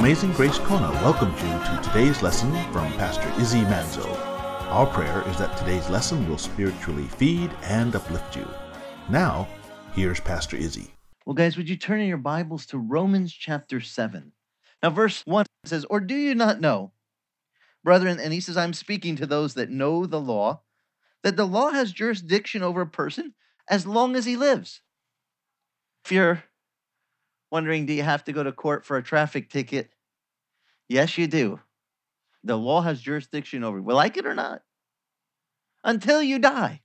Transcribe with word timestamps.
Amazing 0.00 0.32
Grace 0.32 0.58
Kona 0.60 0.90
welcomes 1.02 1.38
you 1.42 1.48
to 1.50 1.80
today's 1.84 2.22
lesson 2.22 2.50
from 2.72 2.90
Pastor 2.94 3.30
Izzy 3.38 3.60
Manzo. 3.64 4.08
Our 4.70 4.86
prayer 4.86 5.22
is 5.28 5.36
that 5.36 5.54
today's 5.58 5.90
lesson 5.90 6.26
will 6.26 6.38
spiritually 6.38 7.04
feed 7.04 7.50
and 7.64 7.94
uplift 7.94 8.34
you. 8.34 8.48
Now, 9.10 9.46
here's 9.92 10.18
Pastor 10.18 10.56
Izzy. 10.56 10.94
Well, 11.26 11.34
guys, 11.34 11.58
would 11.58 11.68
you 11.68 11.76
turn 11.76 12.00
in 12.00 12.08
your 12.08 12.16
Bibles 12.16 12.64
to 12.68 12.78
Romans 12.78 13.30
chapter 13.30 13.78
7? 13.82 14.32
Now, 14.82 14.88
verse 14.88 15.20
1 15.26 15.44
says, 15.66 15.84
Or 15.90 16.00
do 16.00 16.14
you 16.14 16.34
not 16.34 16.62
know, 16.62 16.92
brethren, 17.84 18.18
and 18.18 18.32
he 18.32 18.40
says, 18.40 18.56
I'm 18.56 18.72
speaking 18.72 19.16
to 19.16 19.26
those 19.26 19.52
that 19.52 19.68
know 19.68 20.06
the 20.06 20.18
law, 20.18 20.62
that 21.22 21.36
the 21.36 21.46
law 21.46 21.72
has 21.72 21.92
jurisdiction 21.92 22.62
over 22.62 22.80
a 22.80 22.86
person 22.86 23.34
as 23.68 23.86
long 23.86 24.16
as 24.16 24.24
he 24.24 24.38
lives. 24.38 24.80
If 26.06 26.12
you're 26.12 26.44
wondering, 27.50 27.86
do 27.86 27.92
you 27.92 28.02
have 28.02 28.24
to 28.24 28.32
go 28.32 28.42
to 28.42 28.52
court 28.52 28.84
for 28.84 28.96
a 28.96 29.02
traffic 29.02 29.50
ticket? 29.50 29.90
Yes, 30.88 31.18
you 31.18 31.26
do. 31.26 31.60
The 32.44 32.56
law 32.56 32.80
has 32.82 33.00
jurisdiction 33.00 33.64
over 33.64 33.78
you. 33.78 33.82
Well, 33.82 33.96
like 33.96 34.16
it 34.16 34.26
or 34.26 34.34
not, 34.34 34.62
until 35.84 36.22
you 36.22 36.38
die. 36.38 36.82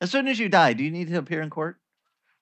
As 0.00 0.10
soon 0.10 0.26
as 0.26 0.38
you 0.38 0.48
die, 0.48 0.72
do 0.72 0.84
you 0.84 0.90
need 0.90 1.08
to 1.08 1.18
appear 1.18 1.42
in 1.42 1.50
court 1.50 1.78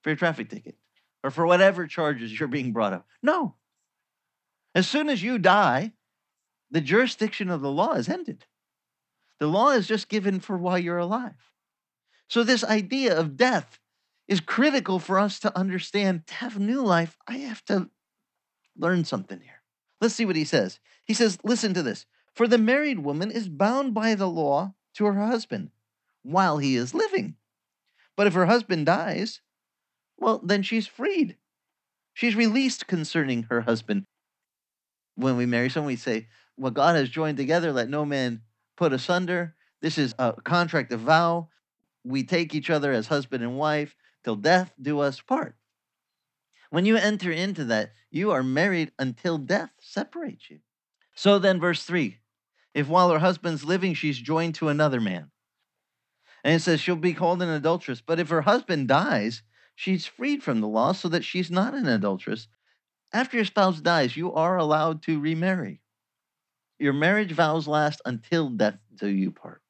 for 0.03 0.11
your 0.11 0.17
traffic 0.17 0.49
ticket 0.49 0.77
or 1.23 1.31
for 1.31 1.47
whatever 1.47 1.87
charges 1.87 2.39
you're 2.39 2.49
being 2.49 2.73
brought 2.73 2.93
up? 2.93 3.07
No. 3.23 3.57
As 4.75 4.89
soon 4.89 5.09
as 5.09 5.23
you 5.23 5.39
die, 5.39 5.93
the 6.71 6.81
jurisdiction 6.81 7.51
of 7.51 7.61
the 7.61 7.71
law 7.71 7.93
is 7.95 8.09
ended. 8.09 8.47
The 9.41 9.49
law 9.49 9.71
is 9.71 9.89
just 9.89 10.09
given 10.09 10.39
for 10.41 10.57
while 10.57 10.79
you're 10.79 10.99
alive. 10.99 11.51
So, 12.29 12.45
this 12.45 12.63
idea 12.63 13.19
of 13.19 13.37
death 13.37 13.80
is 14.31 14.41
critical 14.41 15.01
for 15.01 15.19
us 15.19 15.41
to 15.41 15.59
understand. 15.59 16.27
To 16.29 16.35
have 16.35 16.59
new 16.59 16.83
life, 16.83 17.19
I 17.27 17.39
have 17.39 17.65
to 17.67 17.91
learn 18.79 19.05
something 19.05 19.41
here. 19.41 19.61
Let's 20.01 20.15
see 20.15 20.25
what 20.25 20.37
he 20.37 20.45
says. 20.45 20.79
He 21.05 21.13
says, 21.13 21.37
Listen 21.43 21.75
to 21.75 21.83
this. 21.83 22.07
For 22.33 22.47
the 22.47 22.57
married 22.57 23.01
woman 23.01 23.33
is 23.33 23.49
bound 23.49 23.93
by 23.93 24.15
the 24.15 24.29
law 24.29 24.75
to 24.95 25.05
her 25.05 25.27
husband 25.27 25.73
while 26.23 26.59
he 26.59 26.77
is 26.77 26.95
living. 26.95 27.35
But 28.17 28.29
if 28.29 28.35
her 28.35 28.47
husband 28.47 28.87
dies, 28.87 29.41
well, 30.17 30.41
then 30.45 30.63
she's 30.63 30.87
freed. 30.87 31.37
She's 32.15 32.37
released 32.37 32.87
concerning 32.87 33.45
her 33.45 33.63
husband. 33.63 34.07
When 35.17 35.37
we 35.37 35.45
marry 35.45 35.71
someone, 35.71 35.89
we 35.89 35.97
say, 35.97 36.29
What 36.55 36.75
God 36.75 36.95
has 36.95 37.09
joined 37.09 37.37
together, 37.37 37.73
let 37.73 37.89
no 37.89 38.05
man 38.05 38.43
put 38.77 38.93
asunder. 38.93 39.57
This 39.83 39.99
is 39.99 40.15
a 40.21 40.35
contract, 40.45 40.93
a 40.93 40.97
vow. 40.97 41.49
We 42.05 42.23
take 42.23 42.55
each 42.55 42.71
other 42.71 42.93
as 42.93 43.09
husband 43.09 43.43
and 43.43 43.59
wife 43.59 43.97
till 44.25 44.37
death 44.37 44.73
do 44.81 45.01
us 45.01 45.21
part. 45.21 45.57
When 46.71 46.85
you 46.85 46.97
enter 46.97 47.33
into 47.33 47.65
that, 47.67 47.93
you 48.11 48.31
are 48.31 48.43
married 48.43 48.93
until 48.99 49.39
death 49.39 49.71
separates 49.81 50.51
you. 50.51 50.61
So 51.15 51.39
then, 51.39 51.61
verse 51.61 51.83
3 51.85 52.19
if 52.73 52.89
while 52.89 53.11
her 53.11 53.19
husband's 53.19 53.65
living, 53.65 53.95
she's 53.95 54.19
joined 54.19 54.55
to 54.57 54.69
another 54.69 55.01
man, 55.01 55.31
and 56.45 56.55
it 56.55 56.61
says 56.61 56.81
she'll 56.81 56.97
be 56.97 57.15
called 57.15 57.43
an 57.43 57.49
adulteress. 57.49 58.01
But 58.01 58.21
if 58.21 58.29
her 58.29 58.43
husband 58.43 58.89
dies, 58.89 59.43
she's 59.75 60.07
freed 60.07 60.43
from 60.43 60.61
the 60.61 60.69
law 60.69 60.93
so 60.93 61.09
that 61.09 61.25
she's 61.25 61.51
not 61.51 61.75
an 61.75 61.87
adulteress. 61.87 62.47
After 63.13 63.37
your 63.37 63.45
spouse 63.45 63.81
dies, 63.81 64.17
you 64.17 64.33
are 64.33 64.57
allowed 64.57 65.03
to 65.03 65.21
remarry. 65.21 65.81
Your 66.79 66.93
marriage 66.93 67.33
vows 67.33 67.67
last 67.67 68.01
until 68.05 68.49
death 68.49 68.79
do 68.95 69.09
you 69.09 69.33
part. 69.33 69.63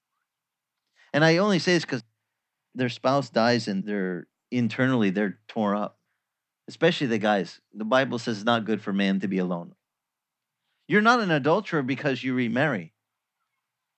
And 1.13 1.25
I 1.25 1.39
only 1.39 1.59
say 1.59 1.73
this 1.75 1.85
because 1.85 2.05
their 2.75 2.89
spouse 2.89 3.31
dies 3.31 3.67
and 3.67 3.83
they're 3.85 4.29
internally 4.51 5.11
they're 5.11 5.39
torn 5.49 5.77
up. 5.77 5.99
Especially 6.69 7.07
the 7.07 7.19
guys. 7.19 7.61
The 7.75 7.85
Bible 7.85 8.19
says 8.19 8.39
it's 8.39 8.47
not 8.47 8.65
good 8.65 8.81
for 8.81 8.93
man 8.93 9.21
to 9.21 9.29
be 9.29 9.39
alone. 9.39 9.75
You're 10.87 11.01
not 11.01 11.21
an 11.21 11.31
adulterer 11.31 11.83
because 11.83 12.23
you 12.23 12.35
remarry. 12.35 12.93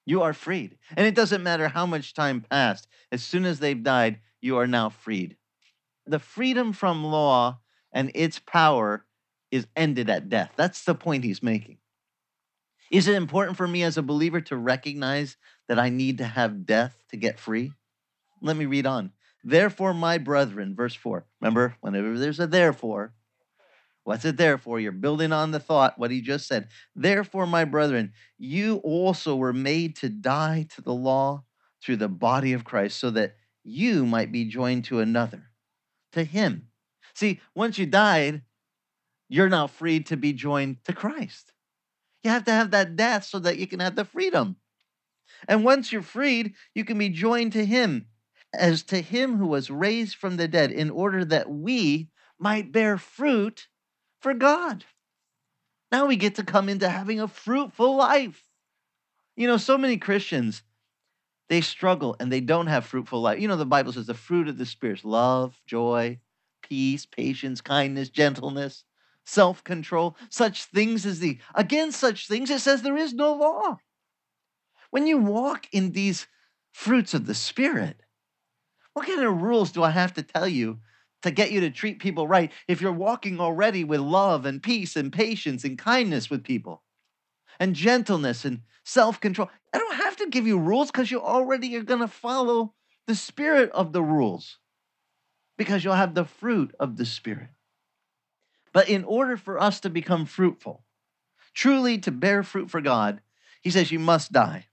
You 0.04 0.22
are 0.22 0.32
freed. 0.32 0.78
And 0.96 1.06
it 1.06 1.14
doesn't 1.14 1.42
matter 1.42 1.68
how 1.68 1.86
much 1.86 2.14
time 2.14 2.40
passed. 2.40 2.88
As 3.10 3.22
soon 3.22 3.44
as 3.44 3.58
they've 3.58 3.82
died, 3.82 4.20
you 4.40 4.58
are 4.58 4.66
now 4.66 4.88
freed. 4.88 5.36
The 6.06 6.18
freedom 6.18 6.72
from 6.72 7.04
law 7.04 7.60
and 7.92 8.10
its 8.14 8.38
power 8.38 9.06
is 9.50 9.66
ended 9.76 10.10
at 10.10 10.28
death. 10.28 10.52
That's 10.56 10.84
the 10.84 10.94
point 10.94 11.24
he's 11.24 11.42
making. 11.42 11.78
Is 12.90 13.08
it 13.08 13.14
important 13.14 13.56
for 13.56 13.68
me 13.68 13.82
as 13.82 13.96
a 13.96 14.02
believer 14.02 14.40
to 14.42 14.56
recognize 14.56 15.36
that 15.68 15.78
I 15.78 15.88
need 15.88 16.18
to 16.18 16.24
have 16.24 16.66
death 16.66 17.02
to 17.10 17.16
get 17.16 17.38
free? 17.38 17.72
Let 18.40 18.56
me 18.56 18.66
read 18.66 18.86
on. 18.86 19.12
Therefore, 19.44 19.92
my 19.92 20.18
brethren, 20.18 20.74
verse 20.76 20.94
4. 20.94 21.26
Remember, 21.40 21.76
whenever 21.80 22.18
there's 22.18 22.40
a 22.40 22.46
therefore, 22.46 23.12
what's 24.04 24.24
it 24.24 24.36
there 24.36 24.58
for? 24.58 24.78
You're 24.78 24.92
building 24.92 25.32
on 25.32 25.50
the 25.50 25.60
thought, 25.60 25.98
what 25.98 26.10
he 26.10 26.20
just 26.20 26.46
said. 26.46 26.68
Therefore, 26.94 27.46
my 27.46 27.64
brethren, 27.64 28.12
you 28.38 28.76
also 28.76 29.34
were 29.34 29.52
made 29.52 29.96
to 29.96 30.08
die 30.08 30.66
to 30.74 30.80
the 30.80 30.94
law 30.94 31.44
through 31.82 31.96
the 31.96 32.08
body 32.08 32.52
of 32.52 32.64
Christ, 32.64 32.98
so 32.98 33.10
that 33.10 33.34
you 33.64 34.06
might 34.06 34.30
be 34.30 34.44
joined 34.44 34.84
to 34.84 35.00
another, 35.00 35.50
to 36.12 36.22
him. 36.22 36.68
See, 37.14 37.40
once 37.54 37.78
you 37.78 37.86
died, 37.86 38.42
you're 39.28 39.48
now 39.48 39.66
free 39.66 40.00
to 40.04 40.16
be 40.16 40.32
joined 40.32 40.84
to 40.84 40.92
Christ. 40.92 41.52
You 42.22 42.30
have 42.30 42.44
to 42.44 42.52
have 42.52 42.70
that 42.70 42.94
death 42.94 43.24
so 43.24 43.40
that 43.40 43.58
you 43.58 43.66
can 43.66 43.80
have 43.80 43.96
the 43.96 44.04
freedom. 44.04 44.56
And 45.48 45.64
once 45.64 45.90
you're 45.90 46.02
freed, 46.02 46.54
you 46.74 46.84
can 46.84 46.98
be 46.98 47.08
joined 47.08 47.52
to 47.54 47.64
him 47.64 48.06
as 48.52 48.82
to 48.84 49.00
him 49.00 49.36
who 49.36 49.46
was 49.46 49.70
raised 49.70 50.16
from 50.16 50.36
the 50.36 50.48
dead, 50.48 50.70
in 50.70 50.90
order 50.90 51.24
that 51.24 51.50
we 51.50 52.08
might 52.38 52.72
bear 52.72 52.98
fruit 52.98 53.68
for 54.20 54.34
God. 54.34 54.84
Now 55.90 56.06
we 56.06 56.16
get 56.16 56.36
to 56.36 56.44
come 56.44 56.68
into 56.68 56.88
having 56.88 57.20
a 57.20 57.28
fruitful 57.28 57.96
life. 57.96 58.42
You 59.36 59.46
know, 59.46 59.56
so 59.56 59.78
many 59.78 59.96
Christians, 59.96 60.62
they 61.48 61.60
struggle 61.60 62.16
and 62.18 62.30
they 62.30 62.40
don't 62.40 62.66
have 62.66 62.86
fruitful 62.86 63.20
life. 63.20 63.40
You 63.40 63.48
know, 63.48 63.56
the 63.56 63.66
Bible 63.66 63.92
says 63.92 64.06
the 64.06 64.14
fruit 64.14 64.48
of 64.48 64.58
the 64.58 64.66
Spirit 64.66 65.04
love, 65.04 65.60
joy, 65.66 66.18
peace, 66.62 67.06
patience, 67.06 67.60
kindness, 67.60 68.08
gentleness, 68.08 68.84
self 69.24 69.62
control, 69.64 70.16
such 70.30 70.64
things 70.64 71.04
as 71.04 71.20
the. 71.20 71.38
Against 71.54 72.00
such 72.00 72.28
things, 72.28 72.50
it 72.50 72.60
says 72.60 72.82
there 72.82 72.96
is 72.96 73.12
no 73.12 73.34
law. 73.34 73.78
When 74.90 75.06
you 75.06 75.18
walk 75.18 75.66
in 75.72 75.92
these 75.92 76.26
fruits 76.70 77.14
of 77.14 77.26
the 77.26 77.34
Spirit, 77.34 78.01
what 78.94 79.06
kind 79.06 79.22
of 79.22 79.42
rules 79.42 79.72
do 79.72 79.82
I 79.82 79.90
have 79.90 80.14
to 80.14 80.22
tell 80.22 80.48
you 80.48 80.78
to 81.22 81.30
get 81.30 81.52
you 81.52 81.60
to 81.60 81.70
treat 81.70 81.98
people 81.98 82.26
right 82.26 82.52
if 82.68 82.80
you're 82.80 82.92
walking 82.92 83.40
already 83.40 83.84
with 83.84 84.00
love 84.00 84.44
and 84.44 84.62
peace 84.62 84.96
and 84.96 85.12
patience 85.12 85.64
and 85.64 85.78
kindness 85.78 86.28
with 86.28 86.44
people 86.44 86.82
and 87.58 87.74
gentleness 87.74 88.44
and 88.44 88.60
self 88.84 89.20
control? 89.20 89.48
I 89.72 89.78
don't 89.78 89.96
have 89.96 90.16
to 90.16 90.28
give 90.28 90.46
you 90.46 90.58
rules 90.58 90.90
because 90.90 91.10
you 91.10 91.20
already 91.20 91.74
are 91.76 91.82
going 91.82 92.00
to 92.00 92.08
follow 92.08 92.74
the 93.06 93.14
spirit 93.14 93.70
of 93.70 93.92
the 93.92 94.02
rules 94.02 94.58
because 95.56 95.84
you'll 95.84 95.94
have 95.94 96.14
the 96.14 96.24
fruit 96.24 96.74
of 96.78 96.96
the 96.96 97.06
spirit. 97.06 97.50
But 98.72 98.88
in 98.88 99.04
order 99.04 99.36
for 99.36 99.60
us 99.60 99.80
to 99.80 99.90
become 99.90 100.26
fruitful, 100.26 100.84
truly 101.54 101.98
to 101.98 102.10
bear 102.10 102.42
fruit 102.42 102.70
for 102.70 102.80
God, 102.80 103.20
he 103.60 103.70
says 103.70 103.92
you 103.92 103.98
must 103.98 104.32
die. 104.32 104.66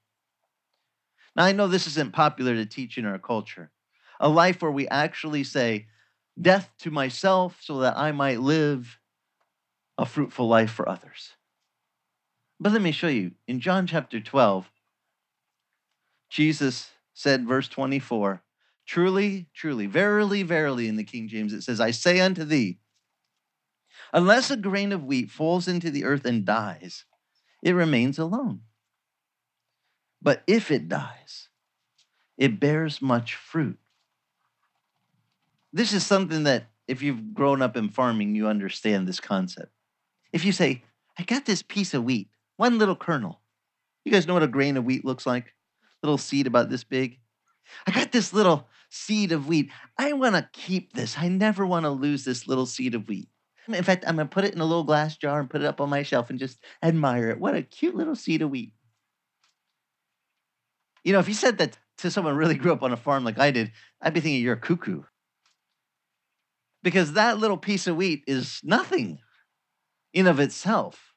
Now, 1.35 1.45
I 1.45 1.51
know 1.51 1.67
this 1.67 1.87
isn't 1.87 2.13
popular 2.13 2.55
to 2.55 2.65
teach 2.65 2.97
in 2.97 3.05
our 3.05 3.19
culture 3.19 3.71
a 4.19 4.29
life 4.29 4.61
where 4.61 4.71
we 4.71 4.87
actually 4.87 5.43
say, 5.43 5.87
Death 6.39 6.71
to 6.79 6.91
myself 6.91 7.57
so 7.61 7.79
that 7.79 7.97
I 7.97 8.11
might 8.13 8.39
live 8.39 8.97
a 9.97 10.05
fruitful 10.05 10.47
life 10.47 10.71
for 10.71 10.87
others. 10.87 11.33
But 12.59 12.71
let 12.71 12.81
me 12.81 12.91
show 12.91 13.07
you. 13.07 13.31
In 13.47 13.59
John 13.59 13.87
chapter 13.87 14.21
12, 14.21 14.69
Jesus 16.29 16.91
said, 17.13 17.45
verse 17.45 17.67
24, 17.67 18.41
Truly, 18.85 19.47
truly, 19.53 19.85
verily, 19.85 20.43
verily, 20.43 20.87
in 20.87 20.95
the 20.95 21.03
King 21.03 21.27
James, 21.27 21.53
it 21.53 21.61
says, 21.61 21.79
I 21.79 21.91
say 21.91 22.19
unto 22.19 22.43
thee, 22.43 22.79
unless 24.13 24.49
a 24.49 24.57
grain 24.57 24.91
of 24.91 25.03
wheat 25.03 25.29
falls 25.29 25.67
into 25.67 25.91
the 25.91 26.05
earth 26.05 26.25
and 26.25 26.45
dies, 26.45 27.05
it 27.61 27.73
remains 27.73 28.17
alone. 28.17 28.61
But 30.21 30.43
if 30.47 30.71
it 30.71 30.87
dies, 30.87 31.49
it 32.37 32.59
bears 32.59 33.01
much 33.01 33.35
fruit 33.35 33.77
this 35.73 35.93
is 35.93 36.05
something 36.05 36.43
that 36.43 36.65
if 36.87 37.01
you've 37.01 37.33
grown 37.33 37.61
up 37.61 37.77
in 37.77 37.89
farming, 37.89 38.35
you 38.35 38.47
understand 38.47 39.07
this 39.07 39.19
concept. 39.19 39.71
If 40.33 40.43
you 40.43 40.51
say, 40.51 40.83
I 41.17 41.23
got 41.23 41.45
this 41.45 41.61
piece 41.61 41.93
of 41.93 42.03
wheat, 42.03 42.29
one 42.57 42.79
little 42.79 42.95
kernel. 42.95 43.41
You 44.03 44.11
guys 44.11 44.27
know 44.27 44.33
what 44.33 44.43
a 44.43 44.47
grain 44.47 44.77
of 44.77 44.85
wheat 44.85 45.05
looks 45.05 45.25
like? 45.25 45.53
Little 46.01 46.17
seed 46.17 46.47
about 46.47 46.69
this 46.69 46.83
big. 46.83 47.19
I 47.85 47.91
got 47.91 48.11
this 48.11 48.33
little 48.33 48.67
seed 48.89 49.31
of 49.31 49.47
wheat. 49.47 49.69
I 49.97 50.13
want 50.13 50.35
to 50.35 50.49
keep 50.53 50.93
this. 50.93 51.17
I 51.17 51.27
never 51.27 51.65
want 51.65 51.85
to 51.85 51.91
lose 51.91 52.25
this 52.25 52.47
little 52.47 52.65
seed 52.65 52.95
of 52.95 53.07
wheat. 53.07 53.29
In 53.67 53.83
fact, 53.83 54.03
I'm 54.07 54.15
going 54.15 54.27
to 54.27 54.33
put 54.33 54.45
it 54.45 54.55
in 54.55 54.61
a 54.61 54.65
little 54.65 54.83
glass 54.83 55.15
jar 55.15 55.39
and 55.39 55.49
put 55.49 55.61
it 55.61 55.67
up 55.67 55.79
on 55.79 55.89
my 55.89 56.01
shelf 56.01 56.31
and 56.31 56.39
just 56.39 56.57
admire 56.81 57.29
it. 57.29 57.39
What 57.39 57.55
a 57.55 57.61
cute 57.61 57.95
little 57.95 58.15
seed 58.15 58.41
of 58.41 58.49
wheat. 58.49 58.73
You 61.03 61.13
know, 61.13 61.19
if 61.19 61.27
you 61.27 61.35
said 61.35 61.59
that 61.59 61.77
to 61.99 62.09
someone 62.09 62.35
really 62.35 62.55
grew 62.55 62.73
up 62.73 62.81
on 62.81 62.91
a 62.91 62.97
farm 62.97 63.23
like 63.23 63.37
I 63.37 63.51
did, 63.51 63.71
I'd 64.01 64.13
be 64.13 64.21
thinking 64.21 64.41
you're 64.41 64.53
a 64.53 64.57
cuckoo 64.57 65.03
because 66.83 67.13
that 67.13 67.37
little 67.39 67.57
piece 67.57 67.87
of 67.87 67.95
wheat 67.97 68.23
is 68.27 68.61
nothing. 68.63 69.19
in 70.13 70.27
of 70.27 70.39
itself. 70.39 71.13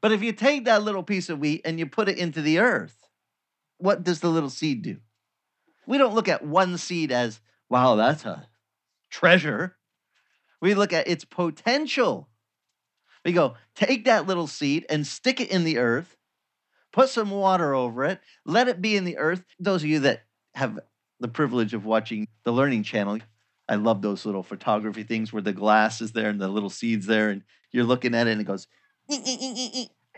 But 0.00 0.12
if 0.12 0.22
you 0.22 0.32
take 0.32 0.64
that 0.64 0.82
little 0.82 1.02
piece 1.02 1.28
of 1.28 1.38
wheat 1.38 1.62
and 1.64 1.78
you 1.78 1.86
put 1.86 2.08
it 2.08 2.18
into 2.18 2.42
the 2.42 2.58
earth, 2.58 2.96
what 3.78 4.02
does 4.04 4.20
the 4.20 4.30
little 4.30 4.50
seed 4.50 4.82
do? 4.82 4.98
We 5.86 5.98
don't 5.98 6.14
look 6.14 6.28
at 6.28 6.44
one 6.44 6.78
seed 6.78 7.12
as, 7.12 7.40
wow, 7.68 7.96
that's 7.96 8.24
a 8.24 8.48
treasure. 9.10 9.76
We 10.60 10.74
look 10.74 10.92
at 10.92 11.08
its 11.08 11.24
potential. 11.24 12.28
We 13.24 13.32
go, 13.32 13.54
take 13.74 14.04
that 14.06 14.26
little 14.26 14.46
seed 14.46 14.86
and 14.90 15.06
stick 15.06 15.40
it 15.40 15.50
in 15.50 15.64
the 15.64 15.78
earth, 15.78 16.16
put 16.92 17.08
some 17.08 17.30
water 17.30 17.74
over 17.74 18.04
it, 18.04 18.20
let 18.44 18.68
it 18.68 18.82
be 18.82 18.96
in 18.96 19.04
the 19.04 19.18
earth. 19.18 19.44
Those 19.60 19.82
of 19.82 19.88
you 19.88 20.00
that 20.00 20.22
have 20.54 20.78
the 21.20 21.28
privilege 21.28 21.74
of 21.74 21.84
watching 21.84 22.26
the 22.44 22.52
Learning 22.52 22.82
Channel, 22.82 23.20
I 23.72 23.76
love 23.76 24.02
those 24.02 24.26
little 24.26 24.42
photography 24.42 25.02
things 25.02 25.32
where 25.32 25.40
the 25.40 25.54
glass 25.54 26.02
is 26.02 26.12
there 26.12 26.28
and 26.28 26.38
the 26.38 26.46
little 26.46 26.68
seeds 26.68 27.06
there, 27.06 27.30
and 27.30 27.42
you're 27.70 27.84
looking 27.84 28.14
at 28.14 28.26
it 28.26 28.32
and 28.32 28.40
it 28.42 28.44
goes. 28.44 28.66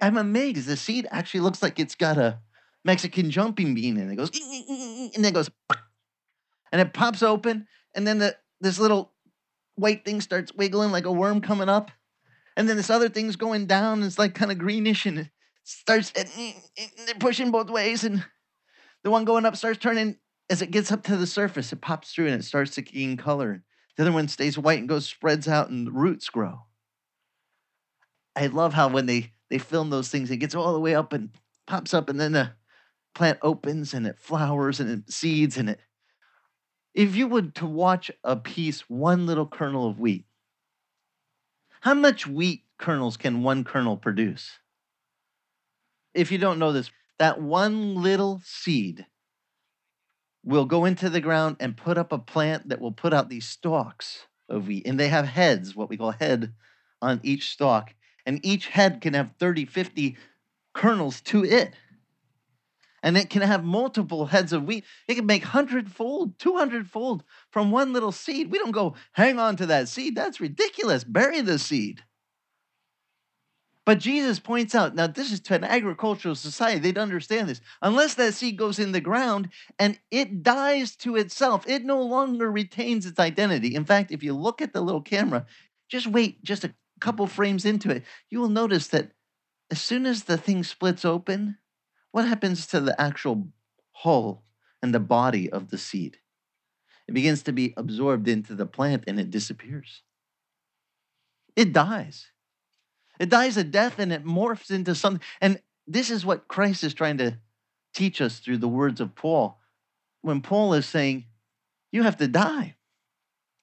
I'm 0.02 0.16
amazed. 0.16 0.66
The 0.66 0.76
seed 0.76 1.06
actually 1.12 1.38
looks 1.38 1.62
like 1.62 1.78
it's 1.78 1.94
got 1.94 2.18
a 2.18 2.40
Mexican 2.84 3.30
jumping 3.30 3.72
bean 3.76 3.96
in 3.96 4.10
it. 4.10 4.16
Goes 4.16 4.32
and 4.34 5.24
then 5.24 5.26
it 5.26 5.34
goes 5.34 5.48
and 6.72 6.80
it 6.80 6.92
pops 6.92 7.22
open, 7.22 7.68
and 7.94 8.04
then 8.04 8.18
the 8.18 8.36
this 8.60 8.80
little 8.80 9.12
white 9.76 10.04
thing 10.04 10.20
starts 10.20 10.52
wiggling 10.52 10.90
like 10.90 11.06
a 11.06 11.12
worm 11.12 11.40
coming 11.40 11.68
up, 11.68 11.92
and 12.56 12.68
then 12.68 12.76
this 12.76 12.90
other 12.90 13.08
thing's 13.08 13.36
going 13.36 13.66
down. 13.66 13.98
And 13.98 14.04
it's 14.04 14.18
like 14.18 14.34
kind 14.34 14.50
of 14.50 14.58
greenish, 14.58 15.06
and 15.06 15.20
it 15.20 15.28
starts 15.62 16.12
and 16.16 16.28
they're 17.06 17.14
pushing 17.20 17.52
both 17.52 17.70
ways, 17.70 18.02
and 18.02 18.24
the 19.04 19.12
one 19.12 19.24
going 19.24 19.46
up 19.46 19.54
starts 19.54 19.78
turning 19.78 20.16
as 20.50 20.62
it 20.62 20.70
gets 20.70 20.92
up 20.92 21.02
to 21.04 21.16
the 21.16 21.26
surface. 21.26 21.72
It 21.72 21.80
pops 21.80 22.12
through 22.12 22.26
and 22.26 22.40
it 22.40 22.44
starts 22.44 22.74
to 22.74 22.82
gain 22.82 23.16
color. 23.16 23.62
The 23.96 24.02
other 24.02 24.12
one 24.12 24.28
stays 24.28 24.58
white 24.58 24.80
and 24.80 24.88
goes 24.88 25.06
spreads 25.06 25.46
out, 25.46 25.70
and 25.70 25.86
the 25.86 25.92
roots 25.92 26.28
grow. 26.28 26.62
I 28.36 28.46
love 28.46 28.74
how 28.74 28.88
when 28.88 29.06
they 29.06 29.32
they 29.50 29.58
film 29.58 29.90
those 29.90 30.08
things, 30.08 30.30
it 30.30 30.38
gets 30.38 30.54
all 30.54 30.72
the 30.72 30.80
way 30.80 30.94
up 30.94 31.12
and 31.12 31.30
pops 31.66 31.94
up, 31.94 32.08
and 32.08 32.18
then 32.18 32.32
the 32.32 32.52
plant 33.14 33.38
opens 33.42 33.94
and 33.94 34.06
it 34.06 34.18
flowers 34.18 34.80
and 34.80 34.90
it 34.90 35.12
seeds 35.12 35.56
and 35.56 35.70
it. 35.70 35.80
If 36.94 37.14
you 37.14 37.28
would 37.28 37.54
to 37.56 37.66
watch 37.66 38.10
a 38.22 38.36
piece, 38.36 38.82
one 38.88 39.26
little 39.26 39.46
kernel 39.46 39.88
of 39.88 39.98
wheat, 39.98 40.26
how 41.80 41.94
much 41.94 42.26
wheat 42.26 42.64
kernels 42.78 43.16
can 43.16 43.42
one 43.42 43.62
kernel 43.62 43.96
produce? 43.96 44.58
If 46.14 46.32
you 46.32 46.38
don't 46.38 46.58
know 46.58 46.72
this, 46.72 46.90
that 47.18 47.40
one 47.40 47.96
little 47.96 48.40
seed 48.44 49.06
will 50.44 50.64
go 50.64 50.84
into 50.84 51.08
the 51.08 51.20
ground 51.20 51.56
and 51.60 51.76
put 51.76 51.98
up 51.98 52.12
a 52.12 52.18
plant 52.18 52.68
that 52.68 52.80
will 52.80 52.92
put 52.92 53.12
out 53.12 53.28
these 53.28 53.46
stalks 53.48 54.26
of 54.48 54.66
wheat. 54.66 54.86
And 54.86 55.00
they 55.00 55.08
have 55.08 55.26
heads, 55.26 55.74
what 55.74 55.88
we 55.88 55.96
call 55.96 56.12
head 56.12 56.52
on 57.00 57.20
each 57.22 57.50
stalk. 57.50 57.94
And 58.26 58.44
each 58.44 58.68
head 58.68 59.00
can 59.00 59.14
have 59.14 59.32
30, 59.38 59.66
50 59.66 60.16
kernels 60.74 61.20
to 61.22 61.44
it 61.44 61.74
and 63.04 63.18
it 63.18 63.28
can 63.28 63.42
have 63.42 63.62
multiple 63.62 64.24
heads 64.24 64.54
of 64.54 64.64
wheat. 64.64 64.84
It 65.06 65.16
can 65.16 65.26
make 65.26 65.44
hundredfold, 65.44 66.38
two 66.38 66.56
hundredfold 66.56 67.22
from 67.50 67.70
one 67.70 67.92
little 67.92 68.12
seed. 68.12 68.50
We 68.50 68.58
don't 68.58 68.70
go 68.70 68.94
hang 69.12 69.38
on 69.38 69.56
to 69.56 69.66
that 69.66 69.88
seed. 69.88 70.16
That's 70.16 70.40
ridiculous. 70.40 71.04
Bury 71.04 71.42
the 71.42 71.58
seed. 71.58 72.02
But 73.86 73.98
Jesus 73.98 74.38
points 74.38 74.74
out 74.74 74.94
now, 74.94 75.06
this 75.06 75.30
is 75.30 75.40
to 75.40 75.54
an 75.54 75.64
agricultural 75.64 76.34
society. 76.34 76.80
They'd 76.80 76.96
understand 76.96 77.48
this. 77.48 77.60
Unless 77.82 78.14
that 78.14 78.32
seed 78.32 78.56
goes 78.56 78.78
in 78.78 78.92
the 78.92 79.00
ground 79.00 79.50
and 79.78 79.98
it 80.10 80.42
dies 80.42 80.96
to 80.96 81.16
itself, 81.16 81.68
it 81.68 81.84
no 81.84 82.00
longer 82.00 82.50
retains 82.50 83.04
its 83.04 83.18
identity. 83.18 83.74
In 83.74 83.84
fact, 83.84 84.10
if 84.10 84.22
you 84.22 84.32
look 84.32 84.62
at 84.62 84.72
the 84.72 84.80
little 84.80 85.02
camera, 85.02 85.44
just 85.88 86.06
wait 86.06 86.42
just 86.42 86.64
a 86.64 86.74
couple 87.00 87.26
frames 87.26 87.66
into 87.66 87.90
it, 87.90 88.04
you 88.30 88.40
will 88.40 88.48
notice 88.48 88.86
that 88.88 89.12
as 89.70 89.82
soon 89.82 90.06
as 90.06 90.24
the 90.24 90.38
thing 90.38 90.64
splits 90.64 91.04
open, 91.04 91.58
what 92.10 92.26
happens 92.26 92.66
to 92.68 92.80
the 92.80 92.98
actual 92.98 93.48
hull 93.92 94.44
and 94.82 94.94
the 94.94 95.00
body 95.00 95.50
of 95.50 95.70
the 95.70 95.78
seed? 95.78 96.18
It 97.06 97.12
begins 97.12 97.42
to 97.42 97.52
be 97.52 97.74
absorbed 97.76 98.28
into 98.28 98.54
the 98.54 98.66
plant 98.66 99.04
and 99.06 99.20
it 99.20 99.30
disappears. 99.30 100.02
It 101.54 101.72
dies. 101.74 102.28
It 103.18 103.28
dies 103.28 103.56
a 103.56 103.64
death 103.64 103.98
and 103.98 104.12
it 104.12 104.24
morphs 104.24 104.70
into 104.70 104.94
something. 104.94 105.22
And 105.40 105.60
this 105.86 106.10
is 106.10 106.26
what 106.26 106.48
Christ 106.48 106.84
is 106.84 106.94
trying 106.94 107.18
to 107.18 107.38
teach 107.94 108.20
us 108.20 108.38
through 108.38 108.58
the 108.58 108.68
words 108.68 109.00
of 109.00 109.14
Paul. 109.14 109.58
When 110.22 110.40
Paul 110.40 110.74
is 110.74 110.86
saying, 110.86 111.26
you 111.92 112.02
have 112.02 112.16
to 112.16 112.28
die 112.28 112.74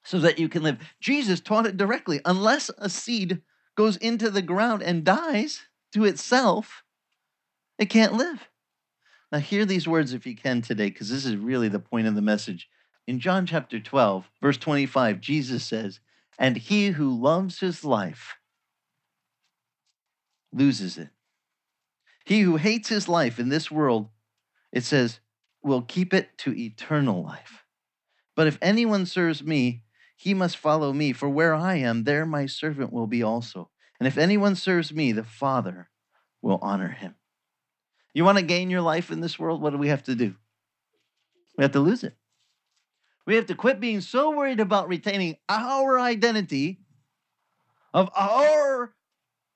so 0.03 0.19
that 0.19 0.39
you 0.39 0.47
can 0.47 0.63
live. 0.63 0.77
Jesus 0.99 1.39
taught 1.39 1.65
it 1.65 1.77
directly. 1.77 2.21
Unless 2.23 2.71
a 2.77 2.89
seed 2.89 3.41
goes 3.75 3.97
into 3.97 4.29
the 4.29 4.41
ground 4.41 4.81
and 4.81 5.03
dies 5.03 5.63
to 5.93 6.05
itself, 6.05 6.83
it 7.77 7.89
can't 7.89 8.13
live. 8.13 8.47
Now, 9.31 9.39
hear 9.39 9.65
these 9.65 9.87
words 9.87 10.13
if 10.13 10.25
you 10.25 10.35
can 10.35 10.61
today, 10.61 10.89
because 10.89 11.09
this 11.09 11.25
is 11.25 11.35
really 11.35 11.69
the 11.69 11.79
point 11.79 12.07
of 12.07 12.15
the 12.15 12.21
message. 12.21 12.69
In 13.07 13.19
John 13.19 13.45
chapter 13.45 13.79
12, 13.79 14.29
verse 14.41 14.57
25, 14.57 15.21
Jesus 15.21 15.63
says, 15.63 15.99
And 16.37 16.57
he 16.57 16.87
who 16.89 17.09
loves 17.09 17.59
his 17.59 17.83
life 17.83 18.35
loses 20.53 20.97
it. 20.97 21.09
He 22.25 22.41
who 22.41 22.57
hates 22.57 22.89
his 22.89 23.07
life 23.07 23.39
in 23.39 23.49
this 23.49 23.71
world, 23.71 24.09
it 24.71 24.83
says, 24.83 25.19
will 25.63 25.81
keep 25.81 26.13
it 26.13 26.37
to 26.39 26.57
eternal 26.57 27.23
life. 27.23 27.65
But 28.35 28.47
if 28.47 28.57
anyone 28.61 29.05
serves 29.05 29.43
me, 29.43 29.83
he 30.15 30.33
must 30.33 30.57
follow 30.57 30.93
me, 30.93 31.13
for 31.13 31.27
where 31.27 31.53
I 31.53 31.75
am, 31.75 32.03
there 32.03 32.25
my 32.25 32.45
servant 32.45 32.93
will 32.93 33.07
be 33.07 33.23
also. 33.23 33.69
And 33.99 34.07
if 34.07 34.17
anyone 34.17 34.55
serves 34.55 34.93
me, 34.93 35.11
the 35.11 35.23
Father 35.23 35.89
will 36.41 36.59
honor 36.61 36.89
him. 36.89 37.15
You 38.13 38.23
want 38.23 38.37
to 38.37 38.43
gain 38.43 38.69
your 38.69 38.81
life 38.81 39.11
in 39.11 39.21
this 39.21 39.39
world? 39.39 39.61
What 39.61 39.71
do 39.71 39.77
we 39.77 39.87
have 39.87 40.03
to 40.03 40.15
do? 40.15 40.35
We 41.57 41.63
have 41.63 41.71
to 41.73 41.79
lose 41.79 42.03
it. 42.03 42.15
We 43.25 43.35
have 43.35 43.45
to 43.47 43.55
quit 43.55 43.79
being 43.79 44.01
so 44.01 44.31
worried 44.31 44.59
about 44.59 44.87
retaining 44.87 45.37
our 45.47 45.99
identity 45.99 46.79
of 47.93 48.09
our 48.15 48.93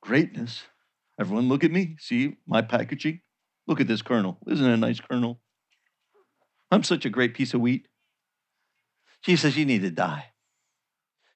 greatness. 0.02 0.64
Everyone, 1.20 1.48
look 1.48 1.64
at 1.64 1.72
me. 1.72 1.96
See 2.00 2.38
my 2.46 2.62
packaging? 2.62 3.22
Look 3.68 3.80
at 3.80 3.88
this 3.88 4.02
kernel. 4.02 4.38
Isn't 4.48 4.66
it 4.66 4.74
a 4.74 4.78
nice 4.78 5.00
kernel? 5.00 5.40
I'm 6.72 6.84
such 6.84 7.06
a 7.06 7.10
great 7.10 7.34
piece 7.34 7.54
of 7.54 7.62
wheat. 7.62 7.88
Jesus 9.24 9.56
You 9.56 9.66
need 9.66 9.82
to 9.82 9.92
die. 9.92 10.32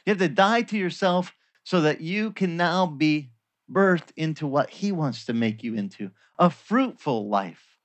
You 0.05 0.11
have 0.11 0.19
to 0.19 0.27
die 0.27 0.61
to 0.63 0.77
yourself 0.77 1.33
so 1.63 1.81
that 1.81 2.01
you 2.01 2.31
can 2.31 2.57
now 2.57 2.85
be 2.85 3.31
birthed 3.71 4.11
into 4.15 4.47
what 4.47 4.69
He 4.69 4.91
wants 4.91 5.25
to 5.25 5.33
make 5.33 5.63
you 5.63 5.75
into 5.75 6.11
a 6.37 6.49
fruitful 6.49 7.29
life, 7.29 7.77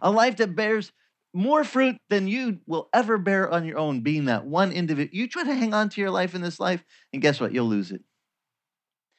a 0.00 0.10
life 0.10 0.36
that 0.36 0.56
bears 0.56 0.92
more 1.34 1.64
fruit 1.64 1.96
than 2.10 2.28
you 2.28 2.58
will 2.66 2.88
ever 2.92 3.18
bear 3.18 3.50
on 3.50 3.64
your 3.64 3.78
own, 3.78 4.00
being 4.00 4.26
that 4.26 4.44
one 4.44 4.70
individual. 4.70 5.16
You 5.16 5.28
try 5.28 5.44
to 5.44 5.54
hang 5.54 5.72
on 5.72 5.88
to 5.90 6.00
your 6.00 6.10
life 6.10 6.34
in 6.34 6.42
this 6.42 6.60
life, 6.60 6.84
and 7.12 7.22
guess 7.22 7.40
what? 7.40 7.52
You'll 7.52 7.66
lose 7.66 7.90
it. 7.90 8.02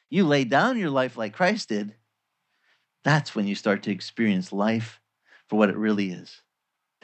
You 0.10 0.26
lay 0.26 0.44
down 0.44 0.78
your 0.78 0.92
life 0.92 1.18
like 1.18 1.34
Christ 1.34 1.70
did, 1.70 1.96
that's 3.04 3.36
when 3.36 3.48
you 3.48 3.56
start 3.56 3.84
to 3.84 3.92
experience 3.92 4.52
life 4.52 5.02
for 5.48 5.58
what 5.58 5.70
it 5.70 5.78
really 5.78 6.12
is. 6.12 6.42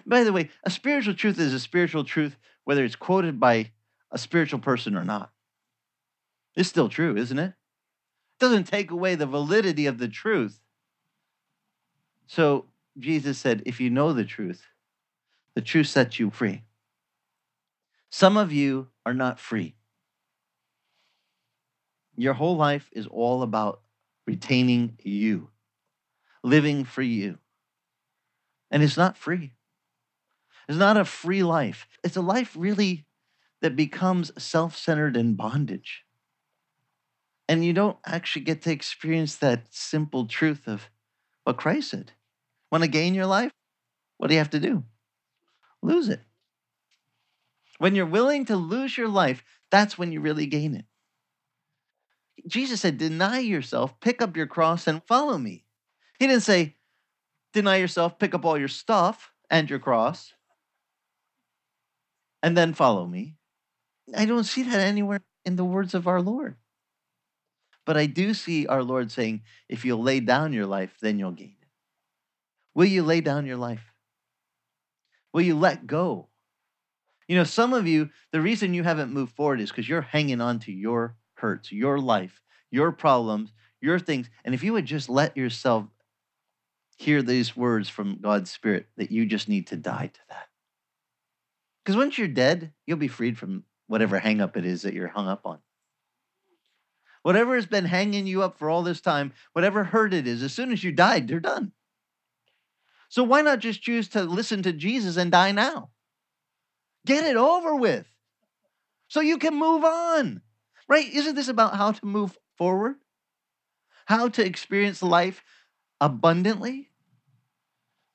By 0.05 0.23
the 0.23 0.33
way, 0.33 0.49
a 0.63 0.69
spiritual 0.69 1.13
truth 1.13 1.39
is 1.39 1.53
a 1.53 1.59
spiritual 1.59 2.03
truth, 2.03 2.37
whether 2.63 2.83
it's 2.83 2.95
quoted 2.95 3.39
by 3.39 3.71
a 4.11 4.17
spiritual 4.17 4.59
person 4.59 4.95
or 4.95 5.03
not. 5.03 5.31
It's 6.55 6.69
still 6.69 6.89
true, 6.89 7.15
isn't 7.17 7.37
it? 7.37 7.49
It 7.49 8.39
doesn't 8.39 8.65
take 8.65 8.91
away 8.91 9.15
the 9.15 9.25
validity 9.25 9.85
of 9.85 9.97
the 9.97 10.07
truth. 10.07 10.59
So 12.27 12.65
Jesus 12.97 13.37
said, 13.37 13.63
if 13.65 13.79
you 13.79 13.89
know 13.89 14.13
the 14.13 14.25
truth, 14.25 14.65
the 15.55 15.61
truth 15.61 15.87
sets 15.87 16.19
you 16.19 16.29
free. 16.29 16.63
Some 18.09 18.37
of 18.37 18.51
you 18.51 18.87
are 19.05 19.13
not 19.13 19.39
free. 19.39 19.75
Your 22.15 22.33
whole 22.33 22.57
life 22.57 22.89
is 22.91 23.07
all 23.07 23.43
about 23.43 23.81
retaining 24.25 24.97
you, 25.03 25.49
living 26.43 26.83
for 26.83 27.01
you. 27.01 27.37
And 28.71 28.83
it's 28.83 28.97
not 28.97 29.17
free. 29.17 29.53
It's 30.67 30.77
not 30.77 30.97
a 30.97 31.05
free 31.05 31.43
life. 31.43 31.87
It's 32.03 32.15
a 32.15 32.21
life 32.21 32.55
really 32.57 33.05
that 33.61 33.75
becomes 33.75 34.31
self 34.41 34.77
centered 34.77 35.17
and 35.17 35.35
bondage. 35.35 36.03
And 37.47 37.65
you 37.65 37.73
don't 37.73 37.97
actually 38.05 38.43
get 38.43 38.61
to 38.63 38.71
experience 38.71 39.35
that 39.37 39.65
simple 39.71 40.27
truth 40.27 40.67
of 40.67 40.89
what 41.43 41.57
Christ 41.57 41.89
said. 41.89 42.11
Want 42.71 42.83
to 42.83 42.89
gain 42.89 43.15
your 43.15 43.25
life? 43.25 43.51
What 44.17 44.27
do 44.27 44.35
you 44.35 44.39
have 44.39 44.51
to 44.51 44.59
do? 44.59 44.83
Lose 45.81 46.09
it. 46.09 46.21
When 47.79 47.95
you're 47.95 48.05
willing 48.05 48.45
to 48.45 48.55
lose 48.55 48.97
your 48.97 49.07
life, 49.07 49.43
that's 49.71 49.97
when 49.97 50.11
you 50.11 50.21
really 50.21 50.45
gain 50.45 50.75
it. 50.75 50.85
Jesus 52.45 52.81
said, 52.81 52.97
Deny 52.97 53.39
yourself, 53.39 53.99
pick 53.99 54.21
up 54.21 54.37
your 54.37 54.47
cross, 54.47 54.85
and 54.85 55.01
follow 55.07 55.37
me. 55.37 55.65
He 56.19 56.27
didn't 56.27 56.43
say, 56.43 56.75
Deny 57.53 57.77
yourself, 57.77 58.19
pick 58.19 58.35
up 58.35 58.45
all 58.45 58.57
your 58.57 58.67
stuff 58.67 59.31
and 59.49 59.67
your 59.69 59.79
cross, 59.79 60.33
and 62.43 62.55
then 62.55 62.73
follow 62.73 63.07
me. 63.07 63.35
I 64.15 64.25
don't 64.25 64.43
see 64.43 64.63
that 64.63 64.79
anywhere 64.79 65.21
in 65.45 65.55
the 65.55 65.65
words 65.65 65.95
of 65.95 66.07
our 66.07 66.21
Lord. 66.21 66.57
But 67.85 67.97
I 67.97 68.05
do 68.05 68.35
see 68.35 68.67
our 68.67 68.83
Lord 68.83 69.11
saying, 69.11 69.41
if 69.67 69.83
you'll 69.83 70.03
lay 70.03 70.19
down 70.19 70.53
your 70.53 70.67
life, 70.67 70.97
then 71.01 71.17
you'll 71.17 71.31
gain 71.31 71.55
it. 71.59 71.67
Will 72.75 72.85
you 72.85 73.01
lay 73.01 73.21
down 73.21 73.47
your 73.47 73.57
life? 73.57 73.93
Will 75.33 75.41
you 75.41 75.57
let 75.57 75.87
go? 75.87 76.27
You 77.27 77.35
know, 77.35 77.43
some 77.43 77.73
of 77.73 77.87
you, 77.87 78.09
the 78.31 78.41
reason 78.41 78.73
you 78.73 78.83
haven't 78.83 79.11
moved 79.11 79.35
forward 79.35 79.59
is 79.59 79.69
because 79.69 79.89
you're 79.89 80.01
hanging 80.01 80.41
on 80.41 80.59
to 80.59 80.71
your 80.71 81.15
hurts, 81.35 81.71
your 81.71 81.99
life, 81.99 82.41
your 82.69 82.91
problems, 82.91 83.53
your 83.81 83.97
things. 83.99 84.29
And 84.45 84.53
if 84.53 84.63
you 84.63 84.73
would 84.73 84.85
just 84.85 85.09
let 85.09 85.35
yourself 85.35 85.85
hear 86.99 87.21
these 87.21 87.55
words 87.55 87.87
from 87.87 88.19
God's 88.19 88.51
Spirit, 88.51 88.87
that 88.97 89.09
you 89.09 89.25
just 89.25 89.47
need 89.47 89.67
to 89.67 89.77
die 89.77 90.11
to 90.13 90.19
that. 90.27 90.47
Because 91.83 91.95
once 91.95 92.17
you're 92.17 92.27
dead, 92.27 92.73
you'll 92.85 92.97
be 92.97 93.07
freed 93.07 93.37
from 93.37 93.63
whatever 93.87 94.19
hang 94.19 94.41
up 94.41 94.57
it 94.57 94.65
is 94.65 94.81
that 94.81 94.93
you're 94.93 95.07
hung 95.07 95.27
up 95.27 95.45
on. 95.45 95.59
Whatever 97.23 97.55
has 97.55 97.65
been 97.65 97.85
hanging 97.85 98.27
you 98.27 98.43
up 98.43 98.57
for 98.57 98.69
all 98.69 98.83
this 98.83 98.99
time, 98.99 99.31
whatever 99.53 99.85
hurt 99.85 100.13
it 100.13 100.27
is, 100.27 100.43
as 100.43 100.53
soon 100.53 100.73
as 100.73 100.83
you 100.83 100.91
died, 100.91 101.27
they're 101.27 101.39
done. 101.39 101.71
So 103.07 103.23
why 103.23 103.41
not 103.41 103.59
just 103.59 103.81
choose 103.81 104.09
to 104.09 104.23
listen 104.23 104.61
to 104.63 104.73
Jesus 104.73 105.15
and 105.15 105.31
die 105.31 105.53
now? 105.53 105.89
Get 107.05 107.25
it 107.25 107.37
over 107.37 107.75
with 107.75 108.05
so 109.07 109.21
you 109.21 109.37
can 109.37 109.55
move 109.55 109.85
on. 109.85 110.41
Right? 110.89 111.11
Isn't 111.11 111.35
this 111.35 111.47
about 111.47 111.75
how 111.75 111.93
to 111.93 112.05
move 112.05 112.37
forward? 112.57 112.95
How 114.05 114.27
to 114.29 114.45
experience 114.45 115.01
life 115.01 115.43
abundantly? 116.01 116.88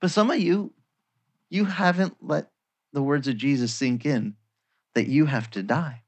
But 0.04 0.10
some 0.10 0.30
of 0.30 0.38
you, 0.38 0.70
you 1.48 1.64
haven't 1.64 2.14
let 2.20 2.50
the 2.92 3.02
words 3.02 3.26
of 3.26 3.38
Jesus 3.38 3.72
sink 3.72 4.04
in 4.04 4.34
that 4.94 5.06
you 5.06 5.24
have 5.24 5.50
to 5.52 5.62
die. 5.62 6.02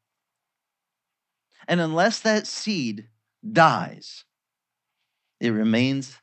And 1.67 1.81
unless 1.81 2.21
that 2.21 2.47
seed 2.47 3.09
dies, 3.51 4.27
it 5.41 5.49
remains 5.49 6.15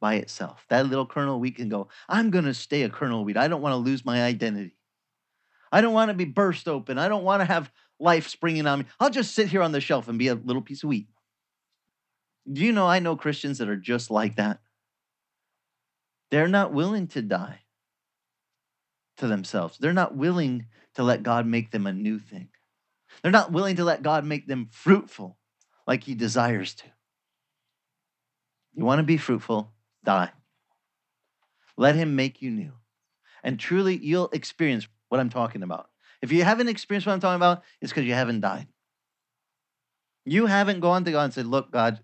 by 0.00 0.14
itself. 0.14 0.66
That 0.68 0.88
little 0.88 1.06
kernel 1.06 1.38
wheat 1.38 1.54
can 1.54 1.68
go, 1.68 1.86
I'm 2.08 2.30
going 2.30 2.46
to 2.46 2.52
stay 2.52 2.82
a 2.82 2.90
kernel 2.90 3.24
wheat. 3.24 3.36
I 3.36 3.46
don't 3.46 3.62
want 3.62 3.74
to 3.74 3.88
lose 3.88 4.04
my 4.04 4.24
identity. 4.24 4.74
I 5.70 5.82
don't 5.82 5.94
want 5.94 6.08
to 6.08 6.14
be 6.14 6.24
burst 6.24 6.66
open. 6.66 6.98
I 6.98 7.08
don't 7.08 7.22
want 7.22 7.40
to 7.40 7.44
have 7.44 7.70
life 8.00 8.26
springing 8.26 8.66
on 8.66 8.80
me. 8.80 8.86
I'll 8.98 9.10
just 9.10 9.32
sit 9.32 9.46
here 9.46 9.62
on 9.62 9.70
the 9.70 9.80
shelf 9.80 10.08
and 10.08 10.18
be 10.18 10.26
a 10.26 10.34
little 10.34 10.60
piece 10.60 10.82
of 10.82 10.88
wheat. 10.88 11.06
Do 12.52 12.64
you 12.64 12.72
know 12.72 12.88
I 12.88 12.98
know 12.98 13.14
Christians 13.14 13.58
that 13.58 13.68
are 13.68 13.76
just 13.76 14.10
like 14.10 14.34
that? 14.34 14.58
They're 16.30 16.48
not 16.48 16.72
willing 16.72 17.06
to 17.08 17.22
die 17.22 17.60
to 19.18 19.26
themselves. 19.26 19.78
They're 19.78 19.92
not 19.92 20.16
willing 20.16 20.66
to 20.94 21.02
let 21.02 21.22
God 21.22 21.46
make 21.46 21.70
them 21.70 21.86
a 21.86 21.92
new 21.92 22.18
thing. 22.18 22.48
They're 23.22 23.32
not 23.32 23.52
willing 23.52 23.76
to 23.76 23.84
let 23.84 24.02
God 24.02 24.24
make 24.24 24.46
them 24.46 24.68
fruitful 24.70 25.38
like 25.86 26.04
He 26.04 26.14
desires 26.14 26.74
to. 26.76 26.84
You 28.74 28.84
want 28.84 28.98
to 28.98 29.04
be 29.04 29.16
fruitful? 29.16 29.72
Die. 30.04 30.30
Let 31.76 31.94
Him 31.94 32.16
make 32.16 32.42
you 32.42 32.50
new. 32.50 32.72
And 33.42 33.58
truly, 33.58 33.96
you'll 33.96 34.30
experience 34.32 34.88
what 35.08 35.20
I'm 35.20 35.30
talking 35.30 35.62
about. 35.62 35.88
If 36.20 36.32
you 36.32 36.42
haven't 36.44 36.68
experienced 36.68 37.06
what 37.06 37.12
I'm 37.12 37.20
talking 37.20 37.36
about, 37.36 37.62
it's 37.80 37.92
because 37.92 38.04
you 38.06 38.14
haven't 38.14 38.40
died. 38.40 38.66
You 40.24 40.46
haven't 40.46 40.80
gone 40.80 41.04
to 41.04 41.12
God 41.12 41.24
and 41.24 41.34
said, 41.34 41.46
Look, 41.46 41.70
God, 41.70 42.00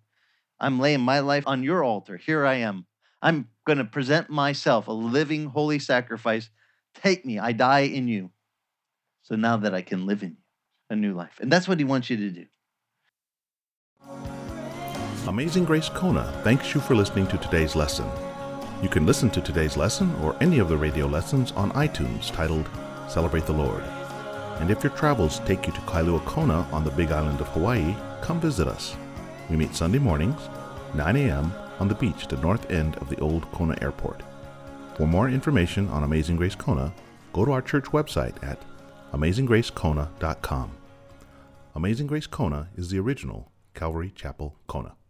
I'm 0.61 0.79
laying 0.79 1.00
my 1.00 1.21
life 1.21 1.45
on 1.47 1.64
your 1.64 1.83
altar. 1.83 2.17
Here 2.17 2.47
I 2.47 2.57
am. 2.57 2.87
I'm 3.23 3.49
going 3.67 3.79
to 3.79 3.85
present 3.85 4.29
myself 4.29 4.88
a 4.88 4.93
living, 4.93 5.47
holy 5.47 5.79
sacrifice. 5.79 6.50
Take 6.95 7.25
me. 7.25 7.38
I 7.38 7.52
die 7.52 7.81
in 7.81 8.09
you. 8.09 8.31
So 9.23 9.37
now 9.37 9.57
that 9.59 9.73
I 9.73 9.83
can 9.83 10.07
live 10.07 10.23
in 10.23 10.31
you 10.31 10.37
a 10.93 10.97
new 10.97 11.14
life. 11.14 11.38
And 11.41 11.50
that's 11.50 11.67
what 11.67 11.79
he 11.79 11.85
wants 11.85 12.09
you 12.11 12.17
to 12.19 12.31
do. 12.31 12.47
Amazing 15.26 15.64
Grace 15.64 15.88
Kona 15.88 16.31
thanks 16.45 16.75
you 16.75 16.81
for 16.81 16.95
listening 16.95 17.26
to 17.29 17.38
today's 17.38 17.75
lesson. 17.75 18.09
You 18.83 18.88
can 18.88 19.07
listen 19.07 19.31
to 19.31 19.41
today's 19.41 19.76
lesson 19.76 20.14
or 20.17 20.37
any 20.41 20.59
of 20.59 20.69
the 20.69 20.76
radio 20.76 21.07
lessons 21.07 21.52
on 21.52 21.73
iTunes 21.73 22.33
titled 22.33 22.69
Celebrate 23.09 23.47
the 23.47 23.52
Lord. 23.52 23.83
And 24.61 24.71
if 24.71 24.83
your 24.83 24.93
travels 24.93 25.41
take 25.41 25.67
you 25.67 25.73
to 25.73 25.81
Kailua 25.83 26.25
Kona 26.25 26.67
on 26.73 26.85
the 26.85 26.91
big 26.91 27.11
island 27.11 27.41
of 27.41 27.49
Hawaii, 27.49 27.95
come 28.21 28.41
visit 28.41 28.69
us. 28.69 28.97
We 29.49 29.57
meet 29.57 29.75
Sunday 29.75 29.99
mornings, 29.99 30.41
9 30.95 31.17
a.m., 31.17 31.52
on 31.83 31.89
the 31.89 31.95
beach 31.97 32.23
at 32.23 32.29
the 32.29 32.37
north 32.37 32.71
end 32.71 32.95
of 32.99 33.09
the 33.09 33.19
old 33.19 33.51
Kona 33.51 33.77
Airport. 33.83 34.23
For 34.95 35.05
more 35.05 35.29
information 35.29 35.89
on 35.89 36.05
Amazing 36.05 36.37
Grace 36.37 36.55
Kona, 36.55 36.95
go 37.33 37.45
to 37.45 37.51
our 37.51 37.61
church 37.61 37.87
website 37.87 38.41
at 38.41 38.62
amazinggracekona.com. 39.12 40.71
Amazing 41.75 42.07
Grace 42.07 42.29
Kona 42.29 42.69
is 42.77 42.91
the 42.91 43.01
original 43.01 43.51
Calvary 43.75 44.12
Chapel 44.15 44.55
Kona. 44.69 44.95